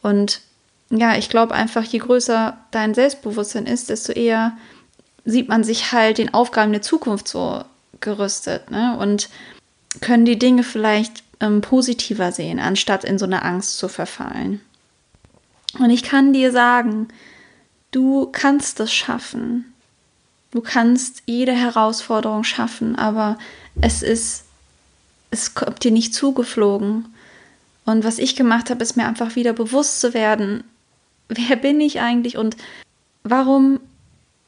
Und 0.02 0.42
ja, 0.90 1.18
ich 1.18 1.30
glaube 1.30 1.54
einfach, 1.54 1.84
je 1.84 2.00
größer 2.00 2.58
dein 2.72 2.94
Selbstbewusstsein 2.94 3.66
ist, 3.66 3.90
desto 3.90 4.12
eher 4.12 4.58
sieht 5.26 5.50
man 5.50 5.64
sich 5.64 5.92
halt 5.92 6.18
den 6.18 6.34
Aufgaben 6.34 6.72
der 6.72 6.82
Zukunft 6.82 7.28
so 7.28 7.64
gerüstet 8.00 8.72
ne? 8.72 8.98
und 9.00 9.30
können 10.02 10.26
die 10.26 10.40
Dinge 10.40 10.64
vielleicht 10.64 11.24
ähm, 11.40 11.62
positiver 11.62 12.32
sehen, 12.32 12.60
anstatt 12.60 13.04
in 13.04 13.18
so 13.18 13.26
eine 13.26 13.44
Angst 13.44 13.78
zu 13.78 13.88
verfallen. 13.88 14.62
Und 15.80 15.90
ich 15.90 16.04
kann 16.04 16.34
dir 16.34 16.52
sagen, 16.52 17.08
du 17.92 18.28
kannst 18.32 18.80
es 18.80 18.94
schaffen. 18.94 19.74
Du 20.52 20.62
kannst 20.62 21.24
jede 21.26 21.52
Herausforderung 21.52 22.44
schaffen, 22.44 22.96
aber 22.96 23.38
es 23.82 24.02
ist, 24.02 24.46
es 25.30 25.54
kommt 25.54 25.84
dir 25.84 25.92
nicht 25.92 26.14
zugeflogen. 26.14 27.14
Und 27.86 28.04
was 28.04 28.18
ich 28.18 28.36
gemacht 28.36 28.70
habe, 28.70 28.82
ist 28.84 28.98
mir 28.98 29.08
einfach 29.08 29.36
wieder 29.36 29.54
bewusst 29.54 30.00
zu 30.00 30.14
werden, 30.14 30.64
wer 31.30 31.56
bin 31.58 31.82
ich 31.82 32.00
eigentlich 32.00 32.38
und 32.38 32.56
warum, 33.24 33.80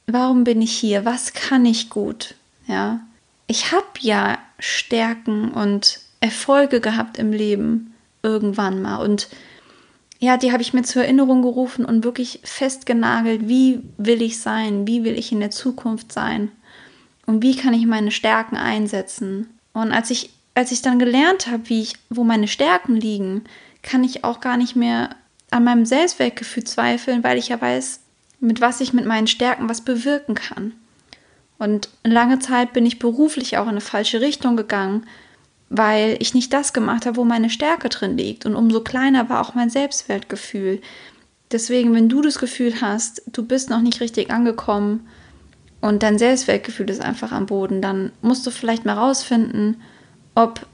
warum 0.08 0.43
bin 0.43 0.62
ich 0.62 0.72
hier? 0.72 1.05
Was 1.05 1.34
kann 1.34 1.65
ich 1.65 1.89
gut? 1.89 2.36
Ja, 2.67 3.01
ich 3.48 3.72
habe 3.72 3.88
ja 4.00 4.38
Stärken 4.60 5.51
und 5.51 6.00
Erfolge 6.19 6.81
gehabt 6.81 7.17
im 7.17 7.31
Leben 7.31 7.93
irgendwann 8.23 8.81
mal 8.81 8.97
und 9.03 9.29
ja, 10.21 10.35
die 10.35 10.51
habe 10.51 10.61
ich 10.61 10.73
mir 10.73 10.83
zur 10.83 11.03
Erinnerung 11.03 11.41
gerufen 11.41 11.85
und 11.85 12.03
wirklich 12.03 12.41
festgenagelt, 12.43 13.47
wie 13.47 13.79
will 13.97 14.21
ich 14.21 14.39
sein, 14.39 14.85
wie 14.85 15.05
will 15.05 15.17
ich 15.17 15.31
in 15.31 15.39
der 15.39 15.51
Zukunft 15.51 16.11
sein 16.11 16.51
und 17.25 17.41
wie 17.41 17.55
kann 17.55 17.73
ich 17.73 17.85
meine 17.85 18.11
Stärken 18.11 18.57
einsetzen. 18.57 19.47
Und 19.71 19.93
als 19.93 20.09
ich 20.09 20.31
als 20.55 20.73
ich 20.73 20.81
dann 20.81 20.99
gelernt 20.99 21.47
habe, 21.47 21.69
wie 21.69 21.81
ich 21.81 21.93
wo 22.09 22.25
meine 22.25 22.49
Stärken 22.49 22.97
liegen, 22.97 23.45
kann 23.81 24.03
ich 24.03 24.25
auch 24.25 24.41
gar 24.41 24.57
nicht 24.57 24.75
mehr 24.75 25.15
an 25.51 25.63
meinem 25.63 25.85
Selbstwertgefühl 25.85 26.65
zweifeln, 26.65 27.23
weil 27.23 27.38
ich 27.38 27.47
ja 27.47 27.61
weiß, 27.61 28.01
mit 28.41 28.59
was 28.59 28.81
ich 28.81 28.91
mit 28.91 29.05
meinen 29.05 29.27
Stärken 29.27 29.69
was 29.69 29.81
bewirken 29.81 30.35
kann. 30.35 30.73
Und 31.57 31.89
lange 32.03 32.39
Zeit 32.39 32.73
bin 32.73 32.85
ich 32.85 32.99
beruflich 32.99 33.57
auch 33.57 33.63
in 33.63 33.69
eine 33.69 33.81
falsche 33.81 34.21
Richtung 34.21 34.57
gegangen, 34.57 35.05
weil 35.69 36.17
ich 36.19 36.33
nicht 36.33 36.51
das 36.51 36.73
gemacht 36.73 37.05
habe, 37.05 37.17
wo 37.17 37.23
meine 37.23 37.49
Stärke 37.49 37.89
drin 37.89 38.17
liegt. 38.17 38.45
Und 38.45 38.55
umso 38.55 38.81
kleiner 38.81 39.29
war 39.29 39.41
auch 39.41 39.53
mein 39.53 39.69
Selbstwertgefühl. 39.69 40.81
Deswegen, 41.51 41.93
wenn 41.93 42.09
du 42.09 42.21
das 42.21 42.39
Gefühl 42.39 42.81
hast, 42.81 43.23
du 43.27 43.43
bist 43.43 43.69
noch 43.69 43.81
nicht 43.81 44.01
richtig 44.01 44.31
angekommen 44.31 45.07
und 45.81 46.03
dein 46.03 46.19
Selbstwertgefühl 46.19 46.89
ist 46.89 47.01
einfach 47.01 47.31
am 47.31 47.45
Boden, 47.45 47.81
dann 47.81 48.11
musst 48.21 48.45
du 48.45 48.51
vielleicht 48.51 48.85
mal 48.85 48.97
rausfinden, 48.97 49.81
ob 50.35 50.65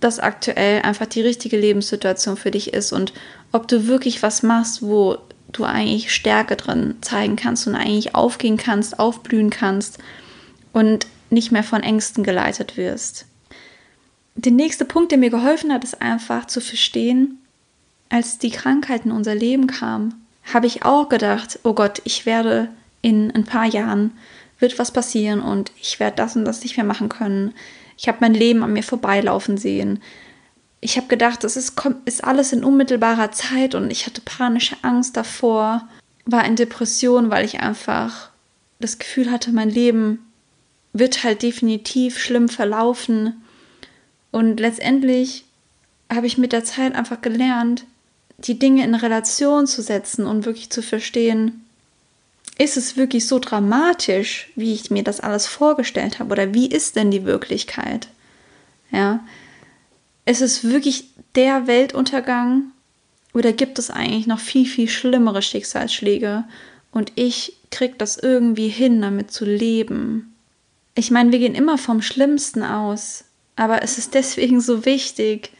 das 0.00 0.20
aktuell 0.20 0.82
einfach 0.82 1.06
die 1.06 1.22
richtige 1.22 1.58
Lebenssituation 1.58 2.36
für 2.36 2.50
dich 2.50 2.74
ist 2.74 2.92
und 2.92 3.12
ob 3.52 3.68
du 3.68 3.86
wirklich 3.86 4.22
was 4.22 4.42
machst, 4.42 4.82
wo 4.82 5.18
du 5.52 5.64
eigentlich 5.64 6.12
Stärke 6.12 6.56
drin 6.56 6.96
zeigen 7.00 7.36
kannst 7.36 7.66
und 7.66 7.74
eigentlich 7.74 8.14
aufgehen 8.14 8.56
kannst, 8.56 8.98
aufblühen 8.98 9.50
kannst 9.50 9.98
und 10.72 11.06
nicht 11.30 11.52
mehr 11.52 11.62
von 11.62 11.82
Ängsten 11.82 12.22
geleitet 12.22 12.76
wirst. 12.76 13.26
Der 14.36 14.52
nächste 14.52 14.84
Punkt, 14.84 15.12
der 15.12 15.18
mir 15.18 15.30
geholfen 15.30 15.72
hat, 15.72 15.84
ist 15.84 16.02
einfach 16.02 16.46
zu 16.46 16.60
verstehen, 16.60 17.38
als 18.08 18.38
die 18.38 18.50
Krankheit 18.50 19.04
in 19.04 19.12
unser 19.12 19.34
Leben 19.34 19.66
kam, 19.66 20.14
habe 20.52 20.66
ich 20.66 20.84
auch 20.84 21.08
gedacht, 21.08 21.58
oh 21.62 21.72
Gott, 21.72 22.02
ich 22.04 22.26
werde 22.26 22.68
in 23.02 23.30
ein 23.30 23.44
paar 23.44 23.66
Jahren 23.66 24.12
wird 24.58 24.78
was 24.78 24.92
passieren 24.92 25.40
und 25.40 25.72
ich 25.80 26.00
werde 26.00 26.16
das 26.16 26.36
und 26.36 26.44
das 26.44 26.62
nicht 26.62 26.76
mehr 26.76 26.86
machen 26.86 27.08
können. 27.08 27.54
Ich 27.96 28.08
habe 28.08 28.18
mein 28.20 28.34
Leben 28.34 28.62
an 28.62 28.72
mir 28.72 28.82
vorbeilaufen 28.82 29.56
sehen. 29.56 30.00
Ich 30.80 30.96
habe 30.96 31.06
gedacht, 31.06 31.44
das 31.44 31.56
ist, 31.56 31.80
ist 32.04 32.24
alles 32.24 32.52
in 32.52 32.64
unmittelbarer 32.64 33.30
Zeit 33.32 33.74
und 33.74 33.90
ich 33.90 34.06
hatte 34.06 34.20
panische 34.20 34.76
Angst 34.82 35.16
davor, 35.16 35.88
war 36.26 36.44
in 36.44 36.56
Depression, 36.56 37.30
weil 37.30 37.44
ich 37.44 37.60
einfach 37.60 38.30
das 38.80 38.98
Gefühl 38.98 39.30
hatte, 39.30 39.52
mein 39.52 39.70
Leben 39.70 40.18
wird 40.92 41.24
halt 41.24 41.42
definitiv 41.42 42.18
schlimm 42.18 42.48
verlaufen. 42.48 43.43
Und 44.34 44.58
letztendlich 44.58 45.44
habe 46.12 46.26
ich 46.26 46.38
mit 46.38 46.50
der 46.50 46.64
Zeit 46.64 46.96
einfach 46.96 47.20
gelernt, 47.20 47.84
die 48.38 48.58
Dinge 48.58 48.82
in 48.82 48.96
Relation 48.96 49.68
zu 49.68 49.80
setzen 49.80 50.26
und 50.26 50.44
wirklich 50.44 50.70
zu 50.70 50.82
verstehen, 50.82 51.64
ist 52.58 52.76
es 52.76 52.96
wirklich 52.96 53.28
so 53.28 53.38
dramatisch, 53.38 54.50
wie 54.56 54.74
ich 54.74 54.90
mir 54.90 55.04
das 55.04 55.20
alles 55.20 55.46
vorgestellt 55.46 56.18
habe? 56.18 56.32
Oder 56.32 56.52
wie 56.52 56.66
ist 56.66 56.96
denn 56.96 57.12
die 57.12 57.24
Wirklichkeit? 57.24 58.08
Ja. 58.90 59.24
Ist 60.26 60.42
es 60.42 60.64
wirklich 60.64 61.10
der 61.36 61.68
Weltuntergang? 61.68 62.72
Oder 63.34 63.52
gibt 63.52 63.78
es 63.78 63.88
eigentlich 63.88 64.26
noch 64.26 64.40
viel, 64.40 64.66
viel 64.66 64.88
schlimmere 64.88 65.42
Schicksalsschläge? 65.42 66.42
Und 66.90 67.12
ich 67.14 67.56
krieg 67.70 68.00
das 68.00 68.16
irgendwie 68.16 68.68
hin, 68.68 69.00
damit 69.00 69.30
zu 69.30 69.44
leben. 69.44 70.34
Ich 70.96 71.12
meine, 71.12 71.30
wir 71.30 71.38
gehen 71.38 71.54
immer 71.54 71.78
vom 71.78 72.02
Schlimmsten 72.02 72.64
aus. 72.64 73.26
Aber 73.56 73.82
es 73.82 73.98
ist 73.98 74.14
deswegen 74.14 74.60
so 74.60 74.84
wichtig, 74.84 75.50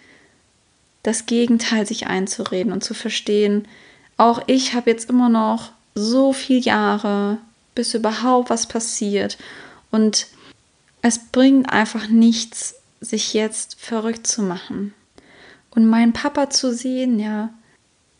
das 1.02 1.26
Gegenteil 1.26 1.86
sich 1.86 2.06
einzureden 2.06 2.72
und 2.72 2.82
zu 2.82 2.94
verstehen, 2.94 3.68
auch 4.16 4.42
ich 4.46 4.74
habe 4.74 4.90
jetzt 4.90 5.10
immer 5.10 5.28
noch 5.28 5.72
so 5.94 6.32
viele 6.32 6.60
Jahre, 6.60 7.38
bis 7.74 7.94
überhaupt 7.94 8.50
was 8.50 8.66
passiert. 8.66 9.38
Und 9.90 10.28
es 11.02 11.18
bringt 11.18 11.70
einfach 11.70 12.08
nichts, 12.08 12.76
sich 13.00 13.34
jetzt 13.34 13.76
verrückt 13.78 14.26
zu 14.26 14.42
machen. 14.42 14.94
Und 15.70 15.86
meinen 15.86 16.12
Papa 16.12 16.50
zu 16.50 16.72
sehen, 16.72 17.18
ja, 17.18 17.50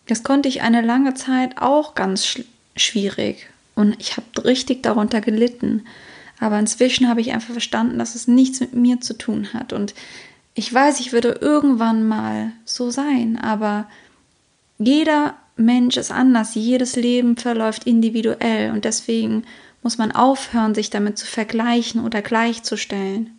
das 0.07 0.23
konnte 0.23 0.49
ich 0.49 0.63
eine 0.63 0.83
lange 0.83 1.15
Zeit 1.15 1.59
auch 1.59 1.95
ganz 1.95 2.39
schwierig. 2.77 3.49
Und 3.75 3.97
ich 3.99 4.17
habe 4.17 4.45
richtig 4.45 4.83
darunter 4.83 5.21
gelitten. 5.21 5.87
Aber 6.41 6.59
inzwischen 6.59 7.09
habe 7.09 7.21
ich 7.21 7.33
einfach 7.33 7.53
verstanden, 7.53 7.99
dass 7.99 8.15
es 8.15 8.29
nichts 8.29 8.61
mit 8.61 8.75
mir 8.75 9.01
zu 9.01 9.17
tun 9.17 9.53
hat. 9.55 9.73
Und 9.73 9.95
ich 10.55 10.73
weiß, 10.73 11.01
ich 11.01 11.13
würde 11.13 11.39
irgendwann 11.41 12.07
mal 12.07 12.53
so 12.65 12.91
sein, 12.91 13.39
aber 13.39 13.87
jeder 14.79 15.35
Mensch 15.57 15.97
ist 15.97 16.11
anders, 16.11 16.55
jedes 16.55 16.97
Leben 16.97 17.37
verläuft 17.37 17.87
individuell 17.87 18.73
und 18.73 18.85
deswegen 18.85 19.45
muss 19.83 19.99
man 19.99 20.13
aufhören, 20.13 20.75
sich 20.75 20.91
damit 20.91 21.19
zu 21.19 21.27
vergleichen 21.27 22.05
oder 22.05 22.23
gleichzustellen. 22.23 23.39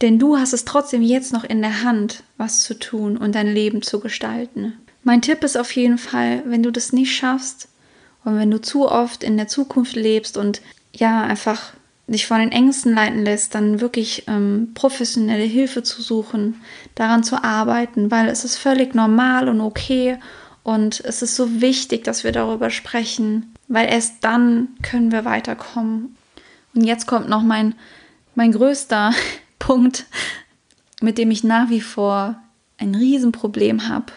Denn 0.00 0.18
du 0.18 0.38
hast 0.38 0.52
es 0.52 0.64
trotzdem 0.64 1.02
jetzt 1.02 1.32
noch 1.32 1.44
in 1.44 1.60
der 1.60 1.82
Hand, 1.82 2.22
was 2.36 2.62
zu 2.62 2.78
tun 2.78 3.16
und 3.16 3.34
dein 3.34 3.52
Leben 3.52 3.82
zu 3.82 4.00
gestalten. 4.00 4.74
Mein 5.02 5.22
Tipp 5.22 5.42
ist 5.42 5.56
auf 5.56 5.72
jeden 5.72 5.98
Fall, 5.98 6.42
wenn 6.46 6.62
du 6.62 6.70
das 6.70 6.92
nicht 6.92 7.14
schaffst 7.14 7.68
und 8.24 8.36
wenn 8.36 8.50
du 8.50 8.60
zu 8.60 8.88
oft 8.88 9.24
in 9.24 9.36
der 9.36 9.48
Zukunft 9.48 9.96
lebst 9.96 10.36
und 10.36 10.60
ja, 10.92 11.22
einfach 11.22 11.72
dich 12.12 12.26
von 12.26 12.40
den 12.40 12.52
Ängsten 12.52 12.94
leiten 12.94 13.24
lässt, 13.24 13.54
dann 13.54 13.80
wirklich 13.80 14.24
ähm, 14.26 14.70
professionelle 14.74 15.44
Hilfe 15.44 15.82
zu 15.82 16.02
suchen, 16.02 16.60
daran 16.94 17.22
zu 17.22 17.44
arbeiten, 17.44 18.10
weil 18.10 18.28
es 18.28 18.44
ist 18.44 18.56
völlig 18.56 18.94
normal 18.94 19.48
und 19.48 19.60
okay 19.60 20.18
und 20.68 21.00
es 21.00 21.22
ist 21.22 21.34
so 21.34 21.62
wichtig, 21.62 22.04
dass 22.04 22.24
wir 22.24 22.32
darüber 22.32 22.70
sprechen, 22.70 23.54
weil 23.68 23.88
erst 23.88 24.16
dann 24.22 24.68
können 24.82 25.12
wir 25.12 25.24
weiterkommen. 25.24 26.14
Und 26.74 26.84
jetzt 26.84 27.06
kommt 27.06 27.28
noch 27.28 27.42
mein, 27.42 27.74
mein 28.34 28.52
größter 28.52 29.14
Punkt, 29.58 30.04
mit 31.00 31.16
dem 31.16 31.30
ich 31.30 31.42
nach 31.42 31.70
wie 31.70 31.80
vor 31.80 32.36
ein 32.76 32.94
Riesenproblem 32.94 33.88
habe. 33.88 34.12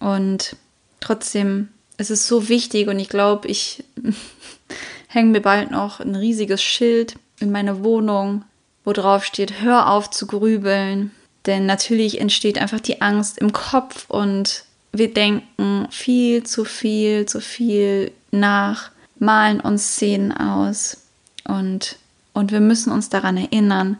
Und 0.00 0.56
trotzdem 1.00 1.68
ist 1.98 2.10
es 2.10 2.26
so 2.26 2.48
wichtig 2.48 2.88
und 2.88 2.98
ich 2.98 3.08
glaube, 3.08 3.46
ich 3.46 3.84
hänge 5.06 5.30
mir 5.30 5.40
bald 5.40 5.70
noch 5.70 6.00
ein 6.00 6.16
riesiges 6.16 6.62
Schild 6.62 7.14
in 7.42 7.52
meine 7.52 7.84
Wohnung, 7.84 8.44
wo 8.84 8.92
drauf 8.92 9.24
steht, 9.24 9.60
hör 9.60 9.90
auf 9.90 10.10
zu 10.10 10.26
grübeln. 10.26 11.10
Denn 11.46 11.66
natürlich 11.66 12.20
entsteht 12.20 12.58
einfach 12.58 12.80
die 12.80 13.02
Angst 13.02 13.38
im 13.38 13.52
Kopf 13.52 14.08
und 14.08 14.64
wir 14.92 15.12
denken 15.12 15.88
viel 15.90 16.44
zu 16.44 16.64
viel, 16.64 17.26
zu 17.26 17.40
viel 17.40 18.12
nach, 18.30 18.90
malen 19.18 19.60
uns 19.60 19.94
Szenen 19.94 20.32
aus 20.32 20.98
und, 21.44 21.96
und 22.32 22.52
wir 22.52 22.60
müssen 22.60 22.92
uns 22.92 23.08
daran 23.08 23.36
erinnern, 23.36 23.98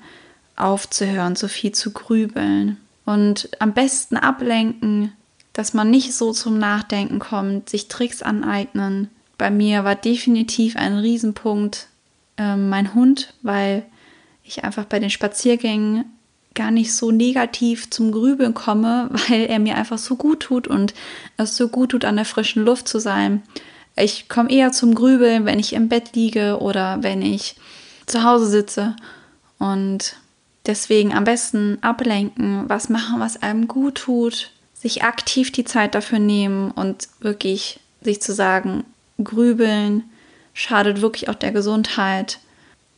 aufzuhören, 0.57 1.35
so 1.35 1.49
viel 1.49 1.73
zu 1.73 1.93
grübeln 1.93 2.77
und 3.05 3.49
am 3.59 3.73
besten 3.73 4.17
ablenken, 4.17 5.13
dass 5.53 5.75
man 5.75 5.91
nicht 5.91 6.15
so 6.15 6.33
zum 6.33 6.59
Nachdenken 6.59 7.19
kommt, 7.19 7.69
sich 7.69 7.89
Tricks 7.89 8.23
aneignen. 8.23 9.11
Bei 9.39 9.51
mir 9.51 9.85
war 9.85 9.97
definitiv 9.97 10.77
ein 10.77 10.97
Riesenpunkt 10.99 11.89
äh, 12.37 12.57
mein 12.57 12.95
Hund, 12.95 13.35
weil 13.43 13.85
ich 14.45 14.65
einfach 14.65 14.85
bei 14.85 14.99
den 14.99 15.11
Spaziergängen 15.11 16.05
gar 16.55 16.71
nicht 16.71 16.95
so 16.95 17.11
negativ 17.11 17.91
zum 17.91 18.12
Grübeln 18.12 18.55
komme, 18.55 19.09
weil 19.29 19.47
er 19.47 19.59
mir 19.59 19.77
einfach 19.77 19.99
so 19.99 20.17
gut 20.17 20.41
tut 20.41 20.69
und 20.69 20.95
es 21.37 21.57
so 21.57 21.69
gut 21.69 21.91
tut, 21.91 22.05
an 22.05 22.17
der 22.17 22.25
frischen 22.25 22.65
Luft 22.65 22.89
zu 22.89 22.99
sein. 22.99 23.43
Ich 23.97 24.29
komme 24.29 24.51
eher 24.51 24.73
zum 24.73 24.95
Grübeln, 24.95 25.45
wenn 25.45 25.59
ich 25.59 25.75
im 25.75 25.89
Bett 25.89 26.15
liege 26.15 26.59
oder 26.61 27.03
wenn 27.03 27.21
ich 27.21 27.57
zu 28.07 28.25
Hause 28.25 28.47
sitze. 28.47 28.97
Und 29.59 30.17
deswegen 30.67 31.12
am 31.12 31.25
besten 31.25 31.79
ablenken, 31.83 32.69
was 32.69 32.89
machen, 32.89 33.21
was 33.21 33.43
einem 33.43 33.69
gut 33.69 33.97
tut, 33.97 34.51
sich 34.75 35.05
aktiv 35.05 35.53
die 35.53 35.65
Zeit 35.65 35.95
dafür 35.95 36.19
nehmen 36.19 36.71
und 36.71 37.09
wirklich 37.21 37.81
sich 38.01 38.21
zu 38.21 38.33
sagen, 38.33 38.85
grübeln 39.23 40.05
schadet 40.55 41.01
wirklich 41.01 41.29
auch 41.29 41.35
der 41.35 41.53
Gesundheit, 41.53 42.39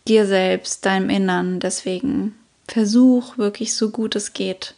dir 0.07 0.27
selbst, 0.27 0.85
deinem 0.87 1.11
Innern. 1.11 1.61
Deswegen 1.61 2.35
versuch 2.69 3.39
wirklich 3.39 3.75
so 3.75 3.91
gut 3.91 4.17
es 4.17 4.33
geht, 4.33 4.75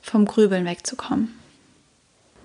vom 0.00 0.24
Grübeln 0.24 0.64
wegzukommen. 0.64 1.34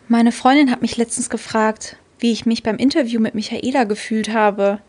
Meine 0.07 0.31
Freundin 0.31 0.71
hat 0.71 0.81
mich 0.81 0.97
letztens 0.97 1.29
gefragt, 1.29 1.97
wie 2.17 2.31
ich 2.31 2.45
mich 2.45 2.63
beim 2.63 2.77
Interview 2.77 3.19
mit 3.19 3.35
Michaela 3.35 3.83
gefühlt 3.83 4.33
habe. 4.33 4.79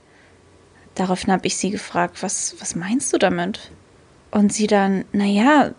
Daraufhin 0.94 1.32
habe 1.32 1.46
ich 1.46 1.56
sie 1.56 1.70
gefragt, 1.70 2.22
was, 2.22 2.56
was 2.58 2.74
meinst 2.74 3.12
du 3.12 3.18
damit? 3.18 3.70
Und 4.30 4.52
sie 4.52 4.66
dann, 4.66 5.04
naja, 5.12 5.72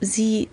sie 0.00 0.48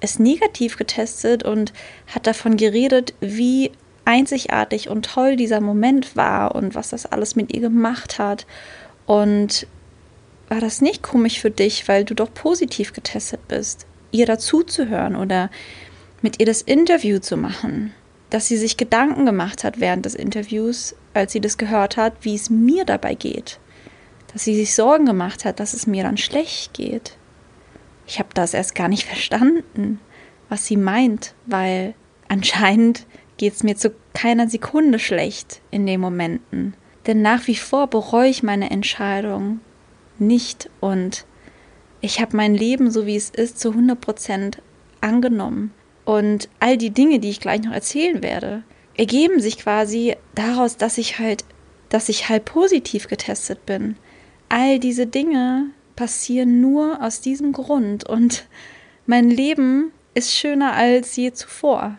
ist 0.00 0.18
negativ 0.18 0.76
getestet 0.76 1.42
und 1.42 1.72
hat 2.06 2.26
davon 2.26 2.56
geredet, 2.56 3.14
wie 3.20 3.70
einzigartig 4.04 4.88
und 4.88 5.06
toll 5.06 5.36
dieser 5.36 5.60
Moment 5.60 6.16
war 6.16 6.54
und 6.54 6.74
was 6.74 6.90
das 6.90 7.06
alles 7.06 7.36
mit 7.36 7.54
ihr 7.54 7.60
gemacht 7.60 8.18
hat. 8.18 8.46
Und 9.06 9.66
war 10.48 10.60
das 10.60 10.80
nicht 10.80 11.02
komisch 11.02 11.40
für 11.40 11.50
dich, 11.50 11.86
weil 11.88 12.04
du 12.04 12.14
doch 12.14 12.32
positiv 12.32 12.92
getestet 12.92 13.46
bist, 13.48 13.86
ihr 14.10 14.26
dazuzuhören 14.26 15.16
oder 15.16 15.50
mit 16.22 16.40
ihr 16.40 16.46
das 16.46 16.62
Interview 16.62 17.18
zu 17.18 17.36
machen? 17.36 17.94
Dass 18.30 18.46
sie 18.46 18.56
sich 18.56 18.76
Gedanken 18.76 19.26
gemacht 19.26 19.64
hat 19.64 19.80
während 19.80 20.04
des 20.06 20.14
Interviews, 20.14 20.94
als 21.14 21.32
sie 21.32 21.40
das 21.40 21.58
gehört 21.58 21.96
hat, 21.96 22.14
wie 22.22 22.34
es 22.34 22.50
mir 22.50 22.84
dabei 22.84 23.14
geht. 23.14 23.58
Dass 24.32 24.44
sie 24.44 24.54
sich 24.54 24.74
Sorgen 24.74 25.06
gemacht 25.06 25.44
hat, 25.44 25.60
dass 25.60 25.74
es 25.74 25.86
mir 25.86 26.02
dann 26.02 26.16
schlecht 26.16 26.74
geht. 26.74 27.16
Ich 28.06 28.18
habe 28.18 28.30
das 28.34 28.54
erst 28.54 28.74
gar 28.74 28.88
nicht 28.88 29.04
verstanden, 29.08 30.00
was 30.48 30.66
sie 30.66 30.76
meint, 30.76 31.34
weil 31.46 31.94
anscheinend 32.28 33.06
geht 33.40 33.54
es 33.54 33.62
mir 33.62 33.74
zu 33.74 33.94
keiner 34.12 34.50
Sekunde 34.50 34.98
schlecht 34.98 35.62
in 35.70 35.86
den 35.86 35.98
Momenten. 35.98 36.74
Denn 37.06 37.22
nach 37.22 37.46
wie 37.46 37.56
vor 37.56 37.86
bereue 37.86 38.28
ich 38.28 38.42
meine 38.42 38.70
Entscheidung 38.70 39.60
nicht 40.18 40.68
und 40.80 41.24
ich 42.02 42.20
habe 42.20 42.36
mein 42.36 42.54
Leben, 42.54 42.90
so 42.90 43.06
wie 43.06 43.16
es 43.16 43.30
ist, 43.30 43.58
zu 43.58 43.70
100 43.70 43.98
Prozent 43.98 44.62
angenommen. 45.00 45.72
Und 46.04 46.50
all 46.60 46.76
die 46.76 46.90
Dinge, 46.90 47.18
die 47.18 47.30
ich 47.30 47.40
gleich 47.40 47.62
noch 47.62 47.72
erzählen 47.72 48.22
werde, 48.22 48.62
ergeben 48.94 49.40
sich 49.40 49.56
quasi 49.56 50.16
daraus, 50.34 50.76
dass 50.76 50.98
ich 50.98 51.18
halt, 51.18 51.46
dass 51.88 52.10
ich 52.10 52.28
halt 52.28 52.44
positiv 52.44 53.08
getestet 53.08 53.64
bin. 53.64 53.96
All 54.50 54.78
diese 54.78 55.06
Dinge 55.06 55.70
passieren 55.96 56.60
nur 56.60 57.02
aus 57.02 57.22
diesem 57.22 57.52
Grund 57.52 58.06
und 58.06 58.46
mein 59.06 59.30
Leben 59.30 59.92
ist 60.12 60.34
schöner 60.34 60.74
als 60.74 61.16
je 61.16 61.32
zuvor. 61.32 61.96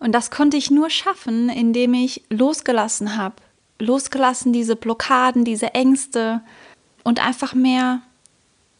Und 0.00 0.12
das 0.12 0.30
konnte 0.30 0.56
ich 0.56 0.70
nur 0.70 0.90
schaffen, 0.90 1.48
indem 1.48 1.94
ich 1.94 2.22
losgelassen 2.30 3.16
habe. 3.16 3.36
Losgelassen 3.78 4.52
diese 4.52 4.76
Blockaden, 4.76 5.44
diese 5.44 5.74
Ängste 5.74 6.40
und 7.04 7.24
einfach 7.24 7.54
mehr, 7.54 8.02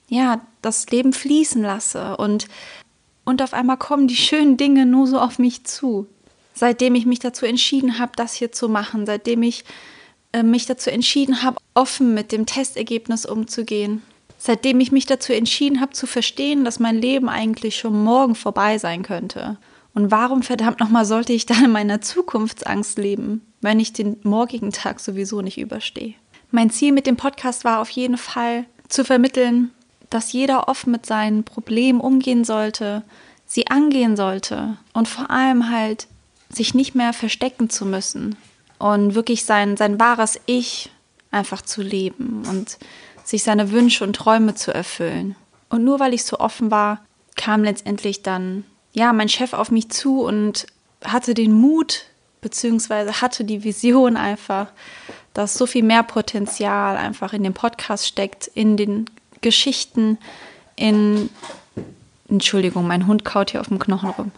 ja, 0.09 0.41
das 0.63 0.89
Leben 0.91 1.13
fließen 1.13 1.63
lasse. 1.63 2.17
Und, 2.17 2.49
und 3.25 3.43
auf 3.43 3.53
einmal 3.53 3.77
kommen 3.77 4.09
die 4.09 4.17
schönen 4.17 4.57
Dinge 4.57 4.87
nur 4.87 5.07
so 5.07 5.19
auf 5.19 5.39
mich 5.39 5.65
zu. 5.65 6.07
Seitdem 6.55 6.95
ich 6.95 7.07
mich 7.07 7.21
dazu 7.21 7.47
entschieden 7.47 7.99
habe, 7.99 8.13
das 8.17 8.35
hier 8.35 8.51
zu 8.51 8.69
machen, 8.69 9.07
seitdem 9.07 9.43
ich 9.43 9.65
äh, 10.33 10.43
mich 10.43 10.67
dazu 10.67 10.91
entschieden 10.91 11.43
habe, 11.43 11.59
offen 11.75 12.15
mit 12.15 12.33
dem 12.33 12.47
Testergebnis 12.47 13.25
umzugehen, 13.25 14.03
seitdem 14.39 14.81
ich 14.81 14.93
mich 14.93 15.07
dazu 15.07 15.33
entschieden 15.33 15.81
habe 15.81 15.93
zu 15.93 16.07
verstehen, 16.07 16.65
dass 16.65 16.81
mein 16.81 16.97
Leben 16.97 17.29
eigentlich 17.29 17.77
schon 17.77 18.03
morgen 18.03 18.35
vorbei 18.35 18.79
sein 18.79 19.03
könnte. 19.03 19.57
Und 19.99 20.13
warum 20.13 20.45
verdammt 20.45 20.79
nochmal 20.79 21.05
sollte 21.05 21.33
ich 21.33 21.45
dann 21.45 21.65
in 21.65 21.73
meiner 21.73 22.01
Zukunftsangst 22.01 22.99
leben, 22.99 23.45
wenn 23.61 23.81
ich 23.81 23.93
den 23.93 24.17
morgigen 24.23 24.71
Tag 24.71 25.01
sowieso 25.01 25.43
nicht 25.43 25.59
überstehe? 25.59 26.15
Mein 26.53 26.71
Ziel 26.71 26.93
mit 26.93 27.09
dem 27.09 27.17
Podcast 27.17 27.65
war 27.65 27.81
auf 27.81 27.91
jeden 27.91 28.17
Fall 28.17 28.65
zu 28.87 29.05
vermitteln, 29.05 29.73
dass 30.09 30.33
jeder 30.33 30.69
offen 30.69 30.93
mit 30.93 31.05
seinen 31.05 31.43
Problemen 31.43 31.99
umgehen 31.99 32.45
sollte, 32.45 33.03
sie 33.45 33.67
angehen 33.67 34.15
sollte 34.15 34.77
und 34.93 35.09
vor 35.09 35.33
allem 35.33 35.69
halt 35.69 36.07
sich 36.49 36.75
nicht 36.75 36.95
mehr 36.95 37.13
verstecken 37.13 37.69
zu 37.69 37.85
müssen 37.85 38.37
und 38.79 39.17
wirklich 39.17 39.45
sein, 39.45 39.77
sein 39.77 39.99
wahres 39.99 40.39
Ich 40.47 40.93
einfach 41.33 41.61
zu 41.61 41.83
leben 41.83 42.45
und 42.49 42.79
sich 43.25 43.43
seine 43.43 43.73
Wünsche 43.73 44.05
und 44.05 44.15
Träume 44.15 44.55
zu 44.55 44.73
erfüllen. 44.73 45.35
Und 45.71 45.83
nur 45.83 45.99
weil 45.99 46.15
ich 46.15 46.23
so 46.23 46.39
offen 46.39 46.71
war, 46.71 47.05
kam 47.35 47.65
letztendlich 47.65 48.23
dann, 48.23 48.63
ja, 48.99 49.13
mein 49.13 49.29
Chef 49.29 49.53
auf 49.53 49.71
mich 49.71 49.91
zu 49.91 50.23
und 50.23 50.67
hatte 51.05 51.33
den 51.33 51.53
Mut, 51.53 52.05
beziehungsweise 52.41 53.21
hatte 53.21 53.45
die 53.45 53.63
Vision 53.63 54.17
einfach, 54.17 54.67
dass 55.35 55.55
so 55.55 55.67
viel 55.67 55.85
mehr 55.85 56.03
Potenzial 56.03 56.97
einfach 56.97 57.33
in 57.33 57.45
dem 57.45 57.55
Podcast 57.55 58.07
steckt, 58.07 58.49
in 58.49 58.77
den 58.77 59.09
Geschichten, 59.41 60.19
in, 60.75 61.31
Entschuldigung, 62.29 62.89
mein 62.89 63.07
Hund 63.07 63.25
kaut 63.25 63.53
hier 63.53 63.61
auf 63.61 63.69
dem 63.69 63.79
Knochen 63.79 64.11
rum, 64.11 64.33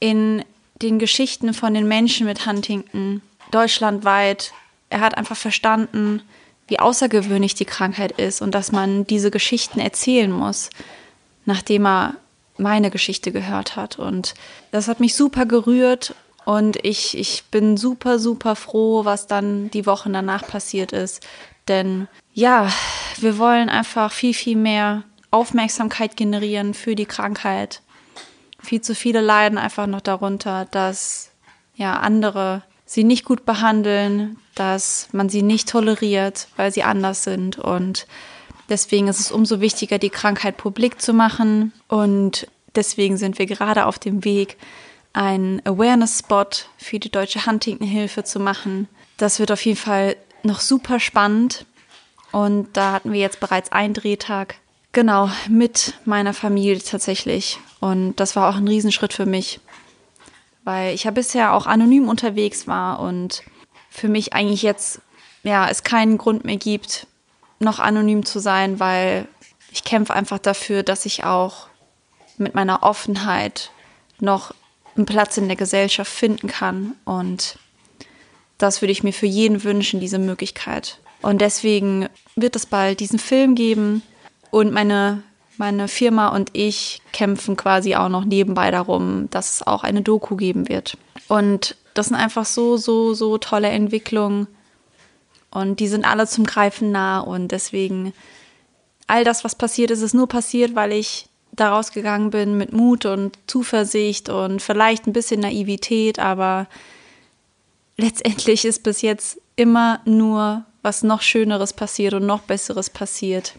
in 0.00 0.42
den 0.80 0.98
Geschichten 0.98 1.52
von 1.52 1.74
den 1.74 1.86
Menschen 1.86 2.26
mit 2.26 2.46
Huntington 2.46 3.20
deutschlandweit. 3.50 4.52
Er 4.88 5.00
hat 5.00 5.18
einfach 5.18 5.36
verstanden, 5.36 6.22
wie 6.66 6.78
außergewöhnlich 6.78 7.54
die 7.54 7.66
Krankheit 7.66 8.12
ist 8.12 8.40
und 8.40 8.54
dass 8.54 8.72
man 8.72 9.06
diese 9.06 9.30
Geschichten 9.30 9.80
erzählen 9.80 10.30
muss, 10.30 10.70
nachdem 11.44 11.86
er 11.86 12.14
meine 12.58 12.90
Geschichte 12.90 13.32
gehört 13.32 13.76
hat. 13.76 13.98
Und 13.98 14.34
das 14.70 14.88
hat 14.88 15.00
mich 15.00 15.14
super 15.14 15.46
gerührt 15.46 16.14
und 16.44 16.82
ich, 16.82 17.16
ich 17.16 17.44
bin 17.50 17.76
super, 17.76 18.18
super 18.18 18.56
froh, 18.56 19.04
was 19.04 19.26
dann 19.26 19.70
die 19.70 19.86
Wochen 19.86 20.12
danach 20.12 20.46
passiert 20.46 20.92
ist. 20.92 21.26
Denn 21.68 22.08
ja, 22.32 22.70
wir 23.18 23.38
wollen 23.38 23.68
einfach 23.68 24.12
viel, 24.12 24.32
viel 24.32 24.56
mehr 24.56 25.02
Aufmerksamkeit 25.30 26.16
generieren 26.16 26.72
für 26.72 26.94
die 26.94 27.06
Krankheit. 27.06 27.82
Viel 28.60 28.80
zu 28.80 28.94
viele 28.94 29.20
leiden 29.20 29.58
einfach 29.58 29.86
noch 29.86 30.00
darunter, 30.00 30.66
dass 30.70 31.30
ja 31.74 31.98
andere 31.98 32.62
sie 32.86 33.04
nicht 33.04 33.24
gut 33.24 33.44
behandeln, 33.44 34.38
dass 34.54 35.08
man 35.12 35.28
sie 35.28 35.42
nicht 35.42 35.68
toleriert, 35.68 36.48
weil 36.56 36.72
sie 36.72 36.82
anders 36.82 37.24
sind. 37.24 37.58
Und 37.58 38.06
deswegen 38.68 39.08
ist 39.08 39.20
es 39.20 39.32
umso 39.32 39.60
wichtiger, 39.60 39.98
die 39.98 40.10
Krankheit 40.10 40.56
publik 40.56 41.00
zu 41.00 41.12
machen. 41.12 41.72
Und 41.88 42.46
deswegen 42.74 43.16
sind 43.16 43.38
wir 43.38 43.46
gerade 43.46 43.86
auf 43.86 43.98
dem 43.98 44.24
Weg, 44.24 44.56
einen 45.12 45.64
Awareness-Spot 45.64 46.50
für 46.76 46.98
die 46.98 47.10
Deutsche 47.10 47.46
Huntington-Hilfe 47.46 48.24
zu 48.24 48.40
machen. 48.40 48.88
Das 49.16 49.38
wird 49.38 49.50
auf 49.50 49.64
jeden 49.64 49.78
Fall 49.78 50.16
noch 50.42 50.60
super 50.60 51.00
spannend. 51.00 51.64
Und 52.30 52.76
da 52.76 52.92
hatten 52.92 53.12
wir 53.12 53.20
jetzt 53.20 53.40
bereits 53.40 53.72
einen 53.72 53.94
Drehtag. 53.94 54.56
Genau, 54.92 55.30
mit 55.48 55.94
meiner 56.04 56.34
Familie 56.34 56.78
tatsächlich. 56.78 57.58
Und 57.80 58.16
das 58.16 58.36
war 58.36 58.48
auch 58.48 58.56
ein 58.56 58.68
Riesenschritt 58.68 59.12
für 59.12 59.26
mich 59.26 59.60
weil 60.68 60.94
ich 60.94 61.04
ja 61.04 61.10
bisher 61.10 61.54
auch 61.54 61.64
anonym 61.64 62.10
unterwegs 62.10 62.66
war 62.66 63.00
und 63.00 63.42
für 63.88 64.08
mich 64.08 64.34
eigentlich 64.34 64.60
jetzt 64.60 65.00
ja 65.42 65.66
es 65.66 65.82
keinen 65.82 66.18
Grund 66.18 66.44
mehr 66.44 66.58
gibt, 66.58 67.06
noch 67.58 67.78
anonym 67.78 68.24
zu 68.24 68.38
sein, 68.38 68.80
weil 68.80 69.26
ich 69.70 69.84
kämpfe 69.84 70.14
einfach 70.14 70.38
dafür, 70.38 70.82
dass 70.82 71.06
ich 71.06 71.24
auch 71.24 71.68
mit 72.36 72.54
meiner 72.54 72.82
Offenheit 72.82 73.70
noch 74.20 74.54
einen 74.96 75.06
Platz 75.06 75.36
in 75.36 75.48
der 75.48 75.56
Gesellschaft 75.56 76.10
finden 76.10 76.48
kann 76.48 76.94
und 77.04 77.58
das 78.58 78.82
würde 78.82 78.92
ich 78.92 79.04
mir 79.04 79.12
für 79.12 79.26
jeden 79.26 79.62
wünschen, 79.62 80.00
diese 80.00 80.18
Möglichkeit. 80.18 80.98
Und 81.22 81.40
deswegen 81.40 82.08
wird 82.34 82.56
es 82.56 82.66
bald 82.66 82.98
diesen 82.98 83.20
Film 83.20 83.54
geben 83.54 84.02
und 84.50 84.72
meine 84.72 85.22
meine 85.58 85.88
Firma 85.88 86.28
und 86.28 86.50
ich 86.52 87.02
kämpfen 87.12 87.56
quasi 87.56 87.96
auch 87.96 88.08
noch 88.08 88.24
nebenbei 88.24 88.70
darum, 88.70 89.28
dass 89.30 89.54
es 89.54 89.66
auch 89.66 89.82
eine 89.82 90.02
Doku 90.02 90.36
geben 90.36 90.68
wird. 90.68 90.96
Und 91.26 91.76
das 91.94 92.06
sind 92.06 92.16
einfach 92.16 92.46
so, 92.46 92.76
so, 92.76 93.12
so 93.12 93.38
tolle 93.38 93.68
Entwicklungen. 93.68 94.46
Und 95.50 95.80
die 95.80 95.88
sind 95.88 96.04
alle 96.04 96.26
zum 96.26 96.44
Greifen 96.44 96.92
nah. 96.92 97.20
Und 97.20 97.48
deswegen, 97.48 98.12
all 99.06 99.24
das, 99.24 99.44
was 99.44 99.54
passiert 99.54 99.90
ist, 99.90 100.02
ist 100.02 100.14
nur 100.14 100.28
passiert, 100.28 100.74
weil 100.74 100.92
ich 100.92 101.28
daraus 101.52 101.92
gegangen 101.92 102.30
bin 102.30 102.56
mit 102.56 102.72
Mut 102.72 103.06
und 103.06 103.38
Zuversicht 103.46 104.28
und 104.28 104.62
vielleicht 104.62 105.06
ein 105.06 105.12
bisschen 105.12 105.40
Naivität. 105.40 106.18
Aber 106.18 106.66
letztendlich 107.96 108.64
ist 108.64 108.82
bis 108.82 109.02
jetzt 109.02 109.40
immer 109.56 110.00
nur 110.04 110.64
was 110.82 111.02
noch 111.02 111.22
Schöneres 111.22 111.72
passiert 111.72 112.14
und 112.14 112.26
noch 112.26 112.40
Besseres 112.40 112.90
passiert 112.90 113.54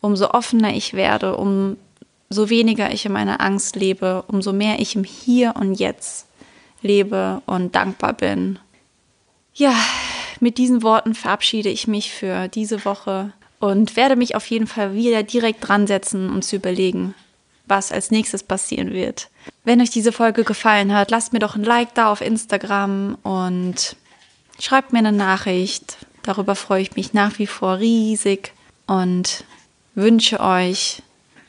umso 0.00 0.30
offener 0.30 0.74
ich 0.74 0.94
werde, 0.94 1.36
umso 1.36 2.48
weniger 2.48 2.92
ich 2.92 3.06
in 3.06 3.12
meiner 3.12 3.40
Angst 3.40 3.76
lebe, 3.76 4.24
umso 4.28 4.52
mehr 4.52 4.80
ich 4.80 4.96
im 4.96 5.04
Hier 5.04 5.54
und 5.58 5.74
Jetzt 5.74 6.26
lebe 6.82 7.42
und 7.46 7.74
dankbar 7.74 8.12
bin. 8.12 8.58
Ja, 9.54 9.74
mit 10.40 10.58
diesen 10.58 10.82
Worten 10.82 11.14
verabschiede 11.14 11.68
ich 11.68 11.86
mich 11.86 12.12
für 12.12 12.48
diese 12.48 12.84
Woche 12.84 13.32
und 13.60 13.96
werde 13.96 14.16
mich 14.16 14.34
auf 14.36 14.46
jeden 14.46 14.66
Fall 14.66 14.94
wieder 14.94 15.22
direkt 15.22 15.66
dran 15.66 15.86
setzen 15.86 16.30
und 16.30 16.44
zu 16.44 16.56
überlegen, 16.56 17.14
was 17.66 17.92
als 17.92 18.10
nächstes 18.10 18.42
passieren 18.42 18.92
wird. 18.92 19.28
Wenn 19.64 19.80
euch 19.80 19.90
diese 19.90 20.12
Folge 20.12 20.44
gefallen 20.44 20.94
hat, 20.94 21.10
lasst 21.10 21.32
mir 21.32 21.40
doch 21.40 21.56
ein 21.56 21.64
Like 21.64 21.94
da 21.94 22.10
auf 22.10 22.20
Instagram 22.20 23.18
und 23.22 23.96
schreibt 24.60 24.92
mir 24.92 25.00
eine 25.00 25.12
Nachricht. 25.12 25.98
Darüber 26.22 26.54
freue 26.54 26.82
ich 26.82 26.96
mich 26.96 27.12
nach 27.12 27.38
wie 27.38 27.46
vor 27.46 27.78
riesig. 27.78 28.52
Und 28.86 29.44
wünsche 29.94 30.40
euch 30.40 31.02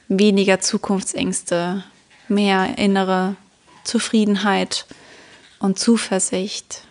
weniger 0.09 0.59
Zukunftsängste, 0.59 1.83
mehr 2.27 2.77
innere 2.77 3.35
Zufriedenheit 3.83 4.85
und 5.59 5.79
Zuversicht. 5.79 6.83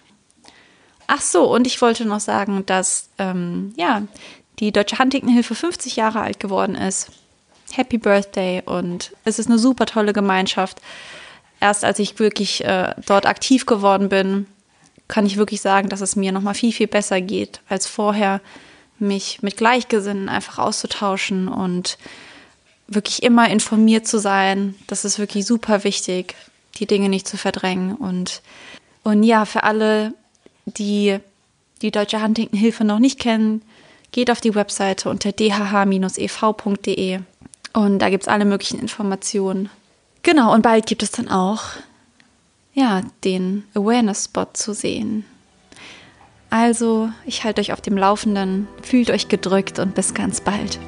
Ach 1.09 1.21
so, 1.21 1.45
und 1.53 1.67
ich 1.67 1.81
wollte 1.83 2.05
noch 2.05 2.21
sagen, 2.21 2.65
dass 2.67 3.09
ähm, 3.19 3.73
ja, 3.77 4.03
die 4.61 4.73
Deutsche 4.73 4.99
Huntington-Hilfe 4.99 5.55
50 5.55 5.97
Jahre 5.97 6.21
alt 6.21 6.39
geworden 6.39 6.77
ist. 6.77 7.11
Happy 7.73 7.99
Birthday 7.99 8.63
und 8.65 9.13
es 9.25 9.39
ist 9.39 9.49
eine 9.49 9.59
super 9.59 9.87
tolle 9.87 10.13
Gemeinschaft. 10.13 10.81
Erst 11.61 11.85
als 11.85 11.99
ich 11.99 12.19
wirklich 12.19 12.65
äh, 12.65 12.95
dort 13.07 13.27
aktiv 13.27 13.67
geworden 13.67 14.09
bin, 14.09 14.47
kann 15.09 15.27
ich 15.27 15.39
wirklich 15.39 15.61
sagen, 15.61 15.89
dass 15.89 16.03
es 16.03 16.15
mir 16.15 16.31
noch 16.31 16.43
mal 16.43 16.55
viel 16.55 16.73
viel 16.73 16.87
besser 16.87 17.21
geht 17.21 17.61
als 17.69 17.87
vorher 17.87 18.41
mich 18.99 19.43
mit 19.43 19.57
Gleichgesinnen 19.57 20.29
einfach 20.29 20.59
auszutauschen 20.59 21.49
und 21.49 21.99
wirklich 22.87 23.23
immer 23.23 23.49
informiert 23.49 24.07
zu 24.07 24.19
sein. 24.19 24.75
Das 24.87 25.05
ist 25.05 25.19
wirklich 25.19 25.47
super 25.47 25.85
wichtig, 25.85 26.35
die 26.77 26.87
Dinge 26.87 27.09
nicht 27.09 27.29
zu 27.29 27.37
verdrängen. 27.37 27.95
Und, 27.95 28.43
und 29.05 29.23
ja, 29.23 29.45
für 29.45 29.63
alle, 29.63 30.15
die 30.77 31.19
die 31.83 31.91
Deutsche 31.91 32.23
Huntington-Hilfe 32.23 32.85
noch 32.85 32.99
nicht 32.99 33.19
kennen, 33.21 33.63
geht 34.11 34.31
auf 34.31 34.41
die 34.41 34.55
Webseite 34.55 35.11
unter 35.11 35.33
dhh-ev.de 35.33 37.21
und 37.73 37.99
da 37.99 38.11
gibt 38.11 38.25
es 38.25 38.29
alle 38.29 38.45
möglichen 38.45 38.81
Informationen. 38.81 39.71
Genau, 40.23 40.53
und 40.53 40.63
bald 40.63 40.87
gibt 40.87 41.03
es 41.03 41.11
dann 41.13 41.29
auch 41.29 41.63
ja, 42.75 43.03
den 43.25 43.65
Awareness-Spot 43.75 44.47
zu 44.53 44.73
sehen. 44.73 45.25
Also, 46.51 47.11
ich 47.27 47.45
halte 47.45 47.61
euch 47.61 47.73
auf 47.73 47.81
dem 47.81 47.97
Laufenden, 47.97 48.69
fühlt 48.83 49.11
euch 49.11 49.29
gedrückt 49.29 49.79
und 49.79 49.95
bis 49.95 50.15
ganz 50.15 50.41
bald. 50.41 50.79